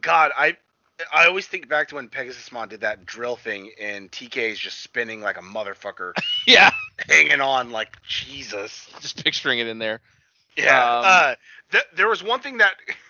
[0.00, 0.56] God, I
[1.12, 4.82] I always think back to when Pegasusmon did that drill thing and TK is just
[4.82, 6.12] spinning like a motherfucker,
[6.46, 6.70] Yeah.
[7.08, 8.88] hanging on like Jesus.
[9.00, 10.00] Just picturing it in there.
[10.56, 10.84] Yeah.
[10.84, 11.34] Um, uh,
[11.72, 12.74] th- there was one thing that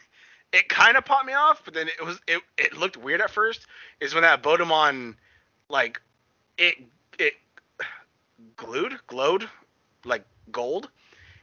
[0.53, 3.31] it kind of popped me off, but then it was it, it looked weird at
[3.31, 3.67] first.
[4.01, 5.17] Is when that Botamon
[5.69, 6.01] like
[6.59, 6.77] it
[7.19, 7.35] it
[8.57, 9.49] glued glowed
[10.05, 10.89] like gold,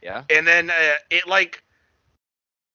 [0.02, 0.24] Yeah.
[0.30, 1.62] and then uh, it like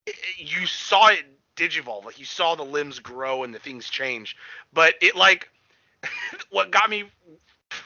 [0.06, 4.36] it, you saw it digivolve like you saw the limbs grow and the things change
[4.74, 5.50] but it like
[6.50, 7.04] what got me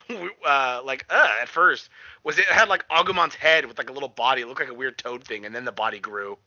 [0.46, 1.90] uh like uh at first
[2.24, 4.74] was it had like agumon's head with like a little body it looked like a
[4.74, 6.38] weird toad thing and then the body grew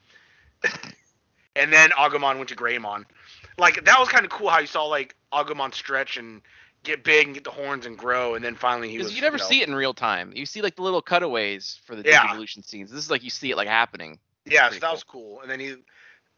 [1.60, 3.04] and then agumon went to greymon
[3.58, 6.42] like that was kind of cool how you saw like agumon stretch and
[6.82, 9.14] get big and get the horns and grow, and then finally he was.
[9.14, 10.32] You never know, see it in real time.
[10.34, 12.24] You see like the little cutaways for the Yeah.
[12.24, 12.90] evolution scenes.
[12.90, 14.18] This is like you see it like happening.
[14.46, 14.90] Yeah, so that cool.
[14.92, 15.40] was cool.
[15.42, 15.74] And then he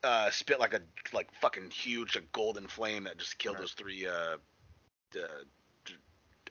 [0.03, 0.81] uh, spit like a
[1.13, 3.63] like fucking huge like, golden flame that just killed Right.
[3.63, 4.37] those three uh,
[5.17, 5.19] uh,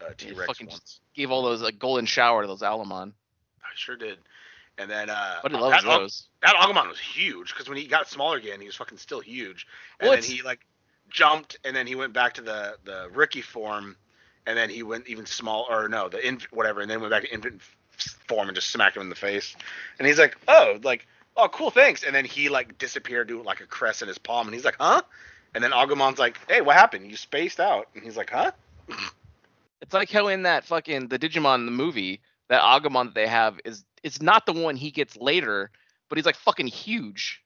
[0.02, 0.80] uh, T Rex fucking ones.
[0.80, 3.14] just Gave all those like golden shower to those Allomon.
[3.62, 4.18] I sure did.
[4.78, 6.28] And then uh, But he loves that, those.
[6.42, 9.68] that Agumon was huge because when he got smaller again, he was fucking still huge.
[10.00, 10.60] And then he like
[11.10, 13.96] jumped, and then he went back to the the rookie form,
[14.48, 17.24] and then he went even small or no the inf whatever, and then went back
[17.24, 17.62] to infant
[18.28, 19.56] form and just smacked him in the face.
[20.00, 21.06] And he's like, oh, like
[21.38, 22.04] oh cool, thanks.
[22.04, 24.78] And then he like disappeared to like a crest in his palm, and he's like,
[24.80, 25.02] huh?
[25.54, 27.10] And then Agumon's like, hey, what happened?
[27.10, 27.90] You spaced out.
[27.94, 28.52] And he's like, huh?
[29.82, 33.60] It's like how in that fucking the Digimon the movie, that Agumon that they have
[33.66, 35.72] is it's not the one he gets later,
[36.10, 37.42] but he's like fucking huge.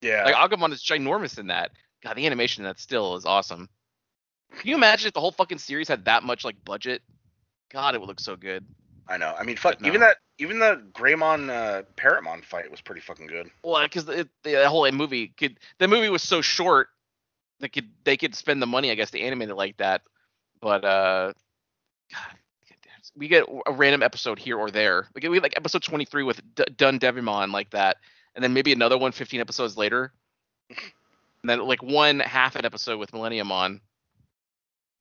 [0.00, 0.24] Yeah.
[0.24, 1.72] Like Agumon is ginormous in that.
[2.02, 3.68] God, the animation in that still is awesome.
[4.58, 7.02] Can you imagine if the whole fucking series had that much like budget?
[7.72, 8.64] God, it would look so good.
[9.08, 9.34] I know.
[9.38, 9.78] I mean, fuck.
[9.78, 13.50] But Even that, even the Greymon uh, Parrotmon fight was pretty fucking good.
[13.62, 16.88] Well, because the, the whole movie could the movie was so short,
[17.60, 20.02] they could they could spend the money, I guess, to animate it like that.
[20.60, 21.32] But uh,
[22.12, 22.38] God,
[23.16, 25.08] we get a random episode here or there.
[25.14, 27.98] Like we had like episode 23 with D- Dun Devimon like that,
[28.34, 30.12] and then maybe another one 15 episodes later,
[30.70, 30.78] and
[31.50, 33.80] then like one half an episode with Millenniumon,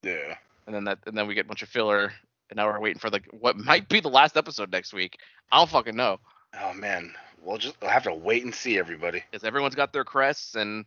[0.04, 0.36] Yeah.
[0.68, 2.12] and then that and then we get a bunch of filler.
[2.50, 5.18] And now we're waiting for like what might be the last episode next week.
[5.52, 6.20] I don't fucking know.
[6.62, 9.24] Oh man, we'll just we'll have to wait and see everybody.
[9.32, 10.86] because everyone's got their crests and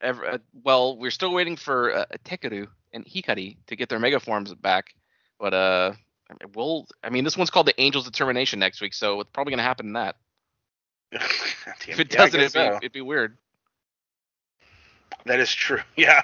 [0.00, 4.20] every, uh, well we're still waiting for uh, Takeru and Hikari to get their mega
[4.20, 4.94] forms back
[5.38, 5.92] but uh
[6.54, 9.58] we'll i mean this one's called the angel's determination next week so it's probably going
[9.58, 10.16] to happen in that
[11.12, 13.36] if it doesn't it'd, be, it'd be weird
[15.24, 15.80] that is true.
[15.96, 16.22] Yeah.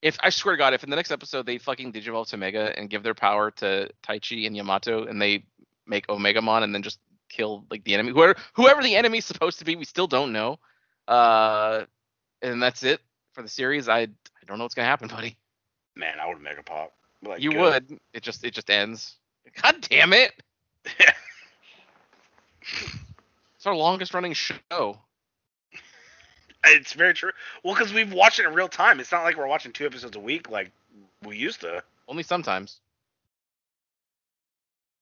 [0.00, 2.76] if i swear to god if in the next episode they fucking digivolve to mega
[2.78, 5.44] and give their power to taichi and yamato and they
[5.86, 9.58] make Omega Mon and then just kill like the enemy whoever whoever the enemy's supposed
[9.58, 10.58] to be we still don't know
[11.08, 11.84] uh
[12.40, 13.00] and that's it
[13.32, 14.08] for the series i i
[14.46, 15.36] don't know what's gonna happen buddy
[15.94, 16.92] Man, I would mega pop.
[17.22, 17.60] Like, you good.
[17.60, 19.16] would it just it just ends
[19.62, 20.32] god damn it
[23.56, 24.98] it's our longest running show
[26.64, 27.32] It's very true.
[27.62, 29.00] Well, because we've watched it in real time.
[29.00, 30.70] It's not like we're watching two episodes a week like
[31.24, 31.82] we used to.
[32.08, 32.80] only sometimes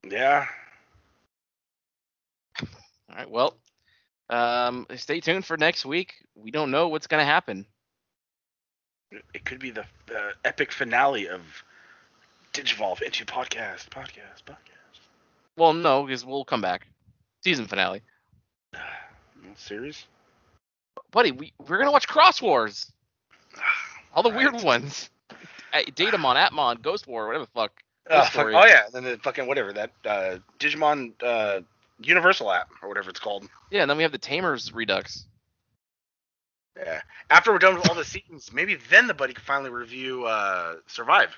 [0.03, 0.47] Yeah.
[3.09, 3.55] all right well
[4.29, 7.65] um stay tuned for next week we don't know what's gonna happen
[9.33, 9.81] It could be the
[10.15, 11.41] uh, epic finale of
[12.53, 14.99] Digivolve into podcast, podcast, podcast.
[15.57, 16.87] well no because we'll come back
[17.43, 18.01] season finale
[19.55, 20.05] Series.
[21.11, 22.91] buddy we, we're gonna watch cross wars
[24.13, 25.09] all the weird ones
[25.73, 27.71] datamon atmon ghost war whatever the fuck
[28.09, 31.61] Uh, fuck, oh yeah, and then the fucking whatever that uh, Digimon uh,
[32.01, 33.47] Universal app or whatever it's called.
[33.69, 35.25] yeah and then we have the tamers redux
[36.77, 37.01] Yeah.
[37.29, 40.75] After we're done with all the seasons, maybe then the buddy can finally review uh,
[40.87, 41.29] Survive.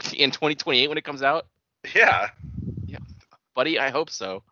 [0.14, 1.46] in 2028 when it comes out
[1.94, 2.28] Yeah.
[2.86, 2.98] Yeah,
[3.54, 4.42] buddy i hope so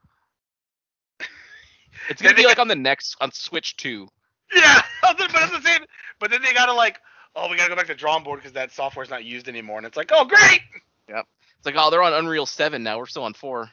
[2.09, 4.09] it's gonna be like on the next on switch 2
[4.55, 4.83] Yeah.
[5.17, 5.81] but at the same,
[6.19, 7.01] but then they gotta like,
[7.37, 9.87] oh, we gotta go back to drawing board because that software's not used anymore, and
[9.87, 10.61] it's like, oh, great.
[11.09, 11.27] Yep.
[11.57, 12.99] It's like, oh, they're on Unreal 7 now.
[12.99, 13.71] We're still on 4.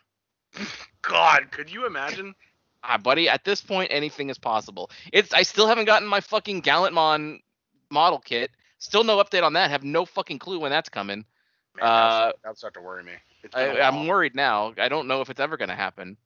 [1.02, 2.34] God, could you imagine?
[2.84, 4.90] Ah, buddy, at this point, anything is possible.
[5.12, 7.40] It's I still haven't gotten my fucking Gallantmon
[7.90, 8.52] model kit.
[8.78, 9.72] Still no update on that.
[9.72, 11.26] Have no fucking clue when that's coming.
[11.76, 13.12] Man, Uh, that'll, start, to worry me.
[13.54, 14.74] I, I'm worried now.
[14.78, 16.18] I don't know if it's ever gonna happen.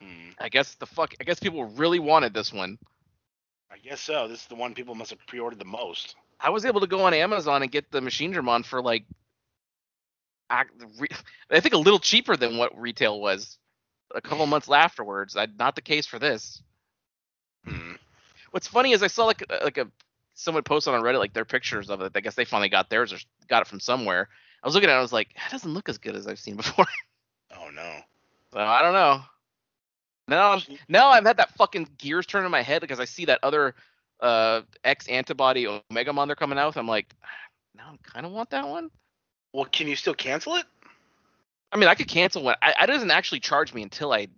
[0.00, 0.30] Hmm.
[0.38, 1.14] I guess the fuck.
[1.20, 2.78] I guess people really wanted this one.
[3.70, 4.28] I guess so.
[4.28, 6.16] This is the one people must have pre-ordered the most.
[6.40, 9.04] I was able to go on Amazon and get the Machine Dramon for like,
[10.98, 11.08] re-
[11.50, 13.58] I think a little cheaper than what retail was.
[14.14, 15.36] A couple months afterwards.
[15.36, 16.60] I, not the case for this.
[17.66, 17.92] Hmm.
[18.50, 19.86] What's funny is I saw like like a
[20.34, 22.12] someone posted on Reddit like their pictures of it.
[22.14, 24.28] I guess they finally got theirs or got it from somewhere.
[24.62, 26.38] I was looking at it, I was like, that doesn't look as good as I've
[26.38, 26.86] seen before.
[27.54, 27.98] Oh no.
[28.52, 29.20] so I don't know.
[30.26, 33.26] Now I'm now I've had that fucking gears turn in my head because I see
[33.26, 33.74] that other
[34.20, 36.78] uh X antibody Omegamon they're coming out with.
[36.78, 37.14] I'm like,
[37.76, 38.90] now I kind of want that one.
[39.52, 40.64] Well, can you still cancel it?
[41.72, 42.56] I mean, I could cancel one.
[42.62, 44.28] I, it doesn't actually charge me until I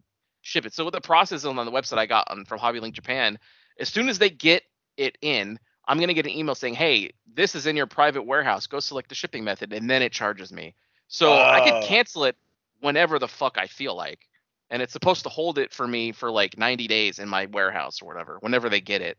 [0.43, 0.75] ship it.
[0.75, 3.39] So with the process on the website I got on, from HobbyLink Japan,
[3.79, 4.63] as soon as they get
[4.97, 8.67] it in, I'm gonna get an email saying, "Hey, this is in your private warehouse.
[8.67, 10.75] Go select the shipping method," and then it charges me.
[11.09, 11.61] So I Oh.
[11.61, 12.37] could cancel it
[12.81, 14.29] whenever the fuck I feel like,
[14.71, 18.01] and it's supposed to hold it for me for like 90 days in my warehouse
[18.03, 18.39] or whatever.
[18.41, 19.19] Whenever they get it,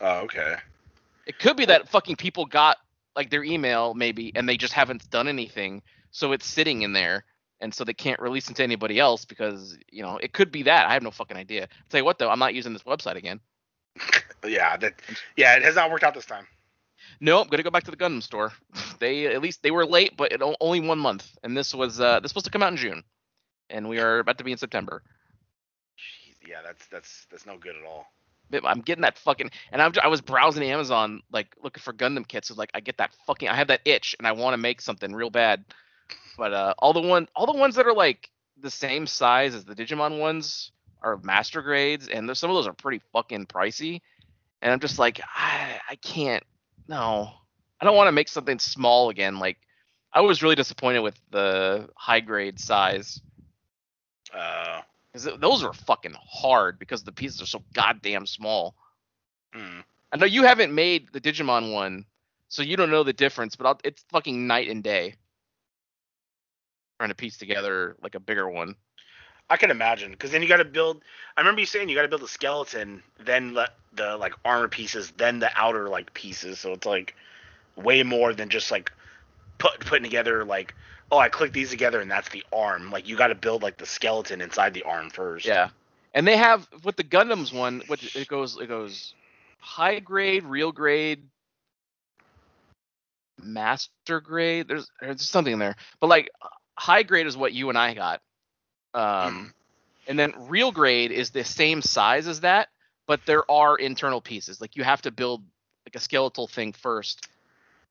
[0.00, 0.56] Oh, okay.
[1.26, 2.78] It could be that fucking people got
[3.16, 7.24] like their email maybe and they just haven't done anything, so it's sitting in there
[7.60, 10.62] and so they can't release it to anybody else because you know it could be
[10.64, 10.88] that.
[10.88, 11.62] I have no fucking idea.
[11.62, 13.40] I'll tell you what though, I'm not using this website again.
[14.46, 14.94] Yeah, that.
[15.36, 16.46] Yeah, it has not worked out this time.
[17.20, 18.52] No, I'm gonna go back to the Gundam store.
[18.98, 22.20] They at least they were late, but it only one month, and this was uh
[22.20, 23.02] this was supposed to come out in June,
[23.68, 25.02] and we are about to be in September.
[25.98, 28.06] Jeez, yeah, that's that's that's no good at all.
[28.64, 32.48] I'm getting that fucking, and I'm I was browsing Amazon like looking for Gundam kits.
[32.48, 34.80] So like I get that fucking, I have that itch, and I want to make
[34.80, 35.64] something real bad.
[36.36, 39.64] But uh, all the one, all the ones that are like the same size as
[39.64, 40.72] the Digimon ones
[41.02, 44.00] are master grades, and some of those are pretty fucking pricey.
[44.62, 46.44] And I'm just like, I, I can't.
[46.88, 47.30] No,
[47.80, 49.38] I don't want to make something small again.
[49.38, 49.58] Like
[50.12, 53.20] I was really disappointed with the high grade size.
[54.32, 54.82] Uh,
[55.12, 58.74] Because those are fucking hard because the pieces are so goddamn small.
[59.52, 59.80] hmm.
[60.12, 62.04] I know you haven't made the Digimon one,
[62.48, 65.14] so you don't know the difference, but I'll, it's fucking night and day.
[66.98, 68.74] Trying to piece together like a bigger one.
[69.50, 71.02] I can imagine because then you got to build.
[71.36, 74.68] I remember you saying you got to build a skeleton, then let the like armor
[74.68, 76.60] pieces, then the outer like pieces.
[76.60, 77.14] So it's like
[77.76, 78.92] way more than just like
[79.58, 80.74] put putting together like
[81.10, 82.90] oh I click these together and that's the arm.
[82.90, 85.46] Like you got to build like the skeleton inside the arm first.
[85.46, 85.70] Yeah,
[86.14, 89.14] and they have with the Gundams one, what it goes it goes
[89.58, 91.24] high grade, real grade,
[93.42, 94.68] master grade.
[94.68, 96.30] There's there's something in there, but like
[96.78, 98.22] high grade is what you and I got.
[98.94, 99.52] Um,
[100.06, 102.68] and then real grade is the same size as that,
[103.06, 104.60] but there are internal pieces.
[104.60, 105.42] Like you have to build
[105.86, 107.28] like a skeletal thing first.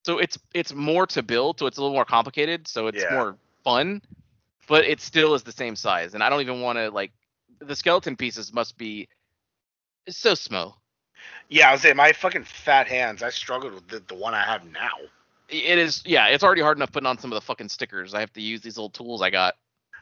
[0.04, 3.12] So it's it's more to build, so it's a little more complicated, so it's Yeah.
[3.12, 4.02] more fun,
[4.68, 6.14] but it still is the same size.
[6.14, 7.12] And I don't even want to like
[7.60, 9.08] the skeleton pieces must be
[10.08, 10.82] so small.
[11.50, 13.24] Yeah, I was saying my fucking fat hands.
[13.24, 14.98] I struggled with the, the one I have now.
[15.50, 18.14] It is yeah, it's already hard enough putting on some of the fucking stickers.
[18.14, 19.56] I have to use these little tools I got.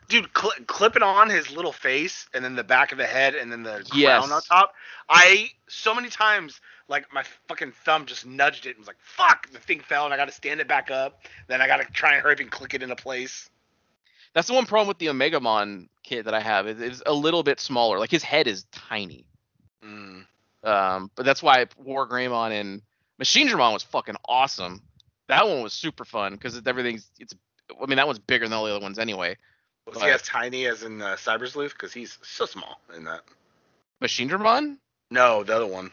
[0.07, 3.51] Dude, cl- clipping on his little face and then the back of the head and
[3.51, 4.19] then the Yes.
[4.19, 4.73] crown on top.
[5.09, 9.49] I so many times like my fucking thumb just nudged it and was like, "Fuck!"
[9.51, 11.25] The thing fell and I got to stand it back up.
[11.47, 13.49] Then I got to try and hurry up and click it into place.
[14.33, 16.67] That's the one problem with the Omegamon kit that I have.
[16.67, 17.99] It is a little bit smaller.
[17.99, 19.25] Like his head is tiny.
[19.83, 20.25] Mm.
[20.63, 22.81] Um, but that's why War Greymon and
[23.19, 24.81] Machine Dramon was fucking awesome.
[25.27, 27.33] That one was super fun because everything's it's.
[27.69, 29.35] I mean that one's bigger than all the other ones anyway.
[29.87, 31.73] Was he as tiny as in uh, Cyber Sleuth?
[31.73, 33.21] Because he's so small in that.
[34.01, 34.77] Machine Dramon?
[35.09, 35.91] No, the other one.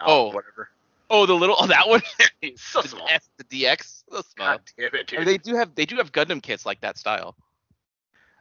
[0.00, 0.26] Oh.
[0.26, 0.68] whatever.
[1.08, 2.02] Oh, the little oh that one.
[2.40, 3.08] He's so the small.
[3.08, 4.04] S, the DX.
[4.10, 4.46] So small.
[4.48, 5.18] God damn it, I dude.
[5.20, 7.36] mean, they do have they do have Gundam kits like that style.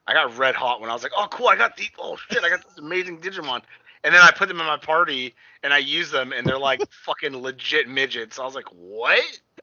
[0.07, 1.91] I got red hot when I was like, oh cool, I got these.
[1.99, 3.61] Oh shit, I got this amazing Digimon.
[4.03, 6.81] And then I put them in my party and I use them and they're like
[7.05, 8.39] fucking legit midgets.
[8.39, 9.21] I was like, what?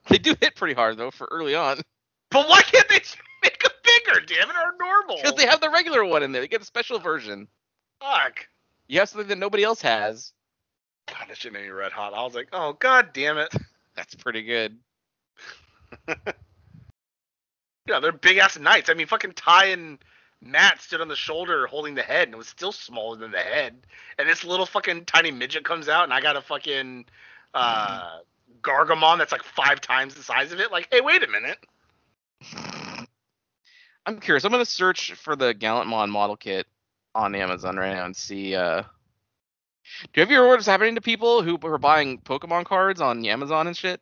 [0.09, 1.81] They do hit pretty hard though for early on
[2.29, 3.01] But why can't they
[3.43, 3.71] make them
[4.07, 5.17] bigger, damn it, or normal?
[5.17, 6.41] because they have the regular one in there.
[6.41, 7.47] They get a special version.
[7.99, 8.47] Fuck.
[8.87, 10.33] You have something that nobody else has.
[11.07, 12.13] God, that shit made me red hot.
[12.13, 13.53] I was like, oh god damn it.
[13.95, 14.77] That's pretty good.
[17.87, 18.89] Yeah, they're big ass knights.
[18.89, 19.97] I mean, fucking Ty and
[20.41, 23.39] Matt stood on the shoulder holding the head, and it was still smaller than the
[23.39, 23.75] head.
[24.19, 27.05] And this little fucking tiny midget comes out, and I got a fucking
[27.53, 28.17] uh,
[28.61, 30.71] Gargomon that's like five times the size of it.
[30.71, 31.57] Like, hey, wait a minute.
[34.07, 34.45] I'm curious.
[34.45, 36.65] I'm gonna search for the Gallantmon model kit
[37.13, 38.55] on Amazon right now and see.
[38.55, 43.01] Uh, do you have you heard what's happening to people who are buying Pokemon cards
[43.01, 43.99] on Amazon and shit?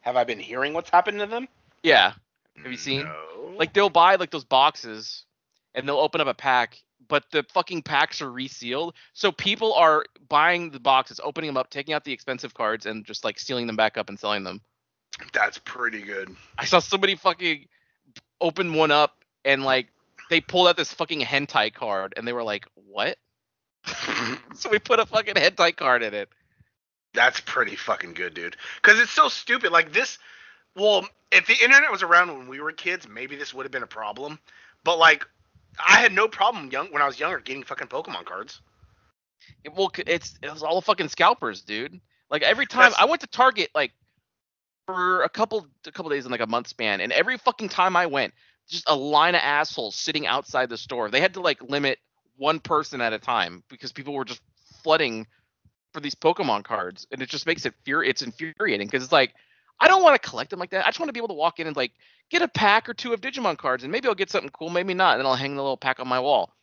[0.00, 1.46] Have I been hearing what's happened to them?
[1.84, 2.14] Yeah,
[2.56, 3.04] Have you seen?
[3.04, 3.54] No.
[3.56, 5.24] like they'll buy like those boxes
[5.74, 8.94] and they'll open up a pack, but the fucking packs are resealed.
[9.12, 13.04] So people are buying the boxes, opening them up, taking out the expensive cards, and
[13.04, 14.60] just like sealing them back up and selling them.
[15.32, 16.34] that's pretty good.
[16.58, 17.66] I saw somebody fucking
[18.42, 19.88] open one up and like
[20.28, 23.16] they pulled out this fucking hentai card and they were like, "What?"
[24.54, 26.28] so we put a fucking hentai card in it.
[27.14, 28.56] That's pretty fucking good, dude.
[28.82, 29.72] Because it's so stupid.
[29.72, 30.18] Like this.
[30.76, 33.82] Well, if the internet was around when we were kids, maybe this would have been
[33.82, 34.38] a problem.
[34.84, 35.26] But like,
[35.78, 38.60] I had no problem young when I was younger getting fucking Pokemon cards.
[39.64, 42.00] It- well, it's it's all fucking scalpers, dude.
[42.30, 43.92] Like every time That's- I went to Target, like
[44.86, 47.96] for a couple a couple days in like a month span, and every fucking time
[47.96, 48.34] I went,
[48.68, 51.10] just a line of assholes sitting outside the store.
[51.10, 51.98] They had to like limit
[52.36, 54.40] one person at a time because people were just
[54.82, 55.26] flooding
[55.92, 58.02] for these Pokemon cards, and it just makes it fear.
[58.02, 59.34] It's infuriating because it's like
[59.80, 60.86] I don't want to collect them like that.
[60.86, 61.92] I just want to be able to walk in and like
[62.30, 64.94] get a pack or two of Digimon cards, and maybe I'll get something cool, maybe
[64.94, 66.54] not, and then I'll hang the little pack on my wall.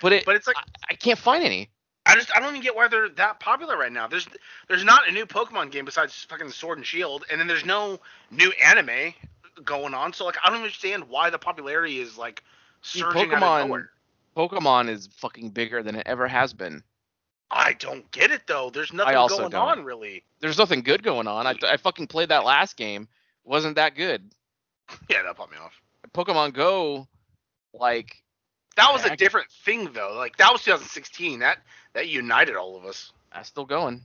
[0.00, 1.70] But it, But it's like I, I can't find any.
[2.06, 4.06] I just I don't even get why they're that popular right now.
[4.06, 4.28] There's
[4.68, 7.98] there's not a new Pokemon game besides fucking Sword and Shield, and then there's no
[8.30, 9.12] new anime
[9.64, 10.12] going on.
[10.12, 12.44] So like I don't understand why the popularity is like
[12.82, 13.90] surging out of Pokemon- nowhere.
[14.36, 16.82] Pokemon is fucking bigger than it ever has been.
[17.50, 18.70] I don't get it though.
[18.70, 19.54] There's nothing going don't.
[19.54, 20.24] on really.
[20.40, 21.46] There's nothing good going on.
[21.46, 23.02] I, I fucking played that last game.
[23.44, 24.30] It wasn't that good.
[25.10, 25.72] Yeah, that popped me off.
[26.14, 27.08] Pokemon Go,
[27.74, 28.22] like,
[28.76, 30.14] That was a different thing though.
[30.14, 31.40] Like that was 2016.
[31.40, 31.58] That
[31.94, 33.12] that united all of us.
[33.32, 34.04] that's still going.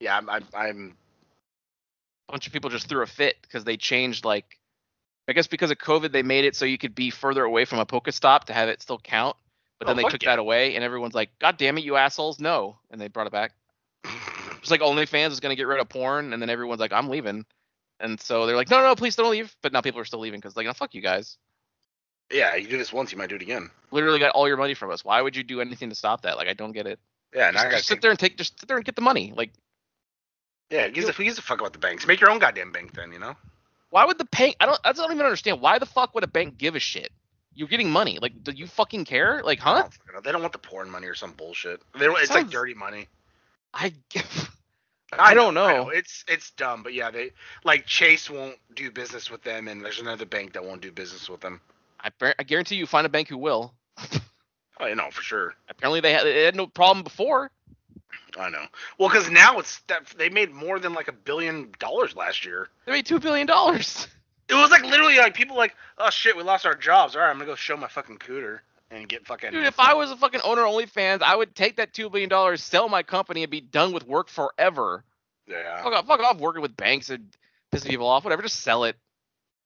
[0.00, 0.96] Yeah, I'm I'm, I'm
[2.28, 4.58] A bunch of people just threw a fit because they changed, like,
[5.28, 7.80] I guess because of COVID, they made it so you could be further away from
[7.80, 9.36] a Pokestop to have it still count.
[9.80, 10.30] But then Oh, they took yeah.
[10.30, 12.78] that away, and everyone's like, God damn it, you assholes, no.
[12.90, 13.52] And they brought it back.
[14.60, 17.08] It's like OnlyFans is going to get rid of porn, and then everyone's like, I'm
[17.08, 17.46] leaving.
[18.00, 19.54] And so they're like, no, no, no, please don't leave.
[19.62, 21.38] But now people are still leaving because, like, no, fuck you guys.
[22.30, 23.70] Yeah, you do this once, you might do it again.
[23.90, 25.04] Literally got all your money from us.
[25.04, 26.36] Why would you do anything to stop that?
[26.36, 26.98] Like, I don't get it.
[27.34, 29.02] Yeah, Just, I gotta just sit there and take, just sit there and get the
[29.02, 29.32] money.
[29.36, 29.50] Like,
[30.70, 32.06] Yeah, who gives, a, who gives a fuck about the banks?
[32.06, 33.36] Make your own goddamn bank then, you know?
[33.90, 34.56] why would the bank?
[34.60, 35.60] I don't, I don't even understand.
[35.60, 37.10] Why the fuck would a bank give a shit?
[37.54, 38.18] You're getting money.
[38.20, 39.42] Like, do you fucking care?
[39.42, 39.88] Like, huh?
[40.12, 40.24] don't.
[40.24, 41.80] They don't want the porn money or some bullshit.
[41.98, 43.08] They don't, it's like dirty money.
[43.74, 43.92] I,
[45.12, 45.88] I don't know.
[45.88, 47.32] It's it's dumb, but yeah, they
[47.64, 51.28] like Chase won't do business with them, and there's another bank that won't do business
[51.28, 51.60] with them.
[52.00, 53.74] I, I guarantee you find a bank who will.
[54.80, 55.54] Oh, I know for sure.
[55.68, 57.50] Apparently they had, they had no problem before.
[58.38, 58.64] I know.
[58.98, 62.68] Well, because now it's that they made more than like a billion dollars last year.
[62.86, 64.06] They made two billion dollars.
[64.48, 67.14] It was like literally like people like, oh shit, we lost our jobs.
[67.16, 69.50] All right, I'm gonna go show my fucking cooter and get fucking.
[69.50, 72.30] Dude, if I was a fucking owner of OnlyFans, I would take that two billion
[72.30, 75.04] dollars, sell my company, and be done with work forever.
[75.46, 75.82] yeah.
[75.82, 77.28] Fuck off, fuck off working with banks and
[77.72, 78.24] pissing people off.
[78.24, 78.96] Whatever, just sell it.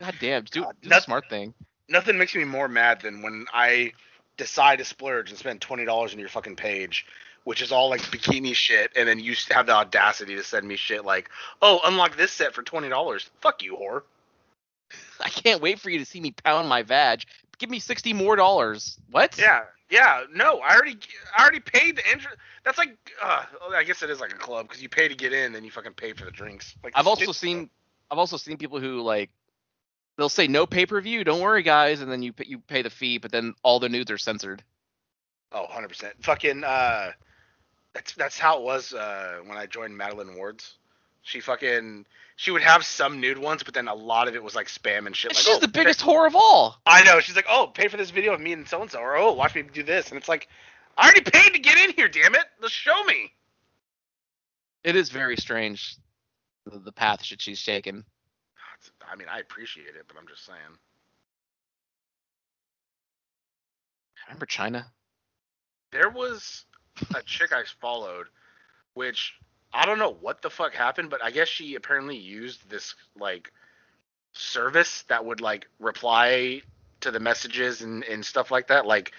[0.00, 1.54] God damn, do, God, do the smart thing.
[1.92, 3.92] Nothing makes me more mad than when I
[4.38, 7.04] decide to splurge and spend twenty dollars on your fucking page,
[7.44, 10.76] which is all like bikini shit, and then you have the audacity to send me
[10.76, 11.28] shit like,
[11.60, 14.02] "Oh, unlock this set for twenty dollars." Fuck you, whore.
[15.20, 17.24] I can't wait for you to see me pound my vag.
[17.58, 18.98] Give me sixty more dollars.
[19.10, 19.38] What?
[19.38, 20.22] Yeah, yeah.
[20.32, 20.96] No, I already,
[21.36, 22.32] I already paid the entry.
[22.64, 25.34] That's like, uh, I guess it is like a club because you pay to get
[25.34, 26.74] in, then you fucking pay for the drinks.
[26.82, 27.68] Like I've also seen,
[28.10, 29.30] I've also seen people who like,
[30.16, 32.82] they'll say no pay per view, don't worry guys, and then you pay, you pay
[32.82, 34.62] the fee, but then all the nudes are censored.
[35.52, 36.12] Oh, 100%.
[36.22, 37.12] Fucking uh
[37.92, 40.74] that's that's how it was uh when I joined Madeline Ward's.
[41.22, 42.06] She fucking
[42.36, 45.06] she would have some nude ones, but then a lot of it was like spam
[45.06, 45.30] and shit.
[45.30, 46.80] And like, she's oh, the pay- biggest whore of all.
[46.86, 47.20] I know.
[47.20, 49.32] She's like, "Oh, pay for this video of me and so and so," or "Oh,
[49.32, 50.48] watch me do this," and it's like,
[50.96, 52.08] I already paid to get in here.
[52.08, 52.44] Damn it!
[52.60, 53.32] Let's show me.
[54.82, 55.96] It is very strange,
[56.66, 58.04] the, the path that she's taken.
[59.12, 60.58] I mean, I appreciate it, but I'm just saying.
[64.26, 64.86] Remember China?
[65.90, 66.64] There was
[67.14, 68.28] a chick I followed,
[68.94, 69.34] which
[69.74, 73.52] I don't know what the fuck happened, but I guess she apparently used this like
[74.32, 76.62] service that would like reply
[77.00, 78.86] to the messages and, and stuff like that.
[78.86, 79.12] Like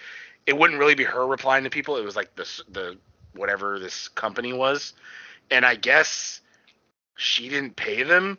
[0.46, 1.96] it wouldn't really be her replying to people.
[1.96, 2.98] It was like this the
[3.34, 4.94] whatever this company was,
[5.50, 6.40] and I guess
[7.16, 8.38] she didn't pay them,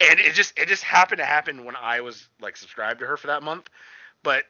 [0.00, 3.16] and it just it just happened to happen when I was like subscribed to her
[3.16, 3.68] for that month,
[4.22, 4.44] but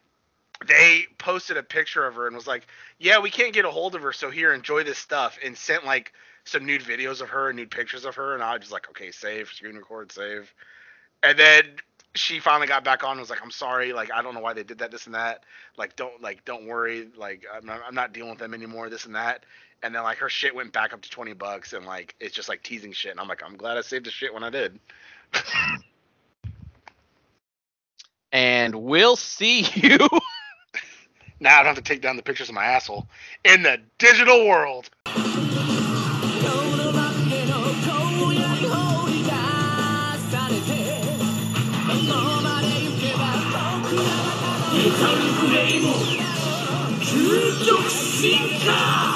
[0.66, 2.66] they posted a picture of her and was like,
[2.99, 5.84] "Yeah, we can't get a hold of her, so here, enjoy this stuff," and sent
[5.84, 6.12] like
[6.44, 8.88] some nude videos of her and nude pictures of her, and I was just like,
[8.90, 10.53] "Okay, save, screen record, save,"
[11.22, 11.76] and then
[12.19, 14.53] she finally got back on and was like, "I'm sorry, like I don't know why
[14.53, 15.45] they did that, this and that,
[15.77, 19.07] like don't like don't worry, like I'm not, I'm not dealing with them anymore, this
[19.07, 19.45] and that."
[19.83, 22.49] And then like her shit went back up to twenty bucks, and like it's just
[22.49, 24.79] like teasing shit, and I'm like, I'm glad I saved the shit when I did.
[28.33, 29.99] And we'll see you.
[31.39, 33.07] Now I don't have to take down the pictures of my asshole
[33.45, 34.89] in the digital world.
[44.91, 45.89] タルフレイム
[47.01, 49.16] 究極進化！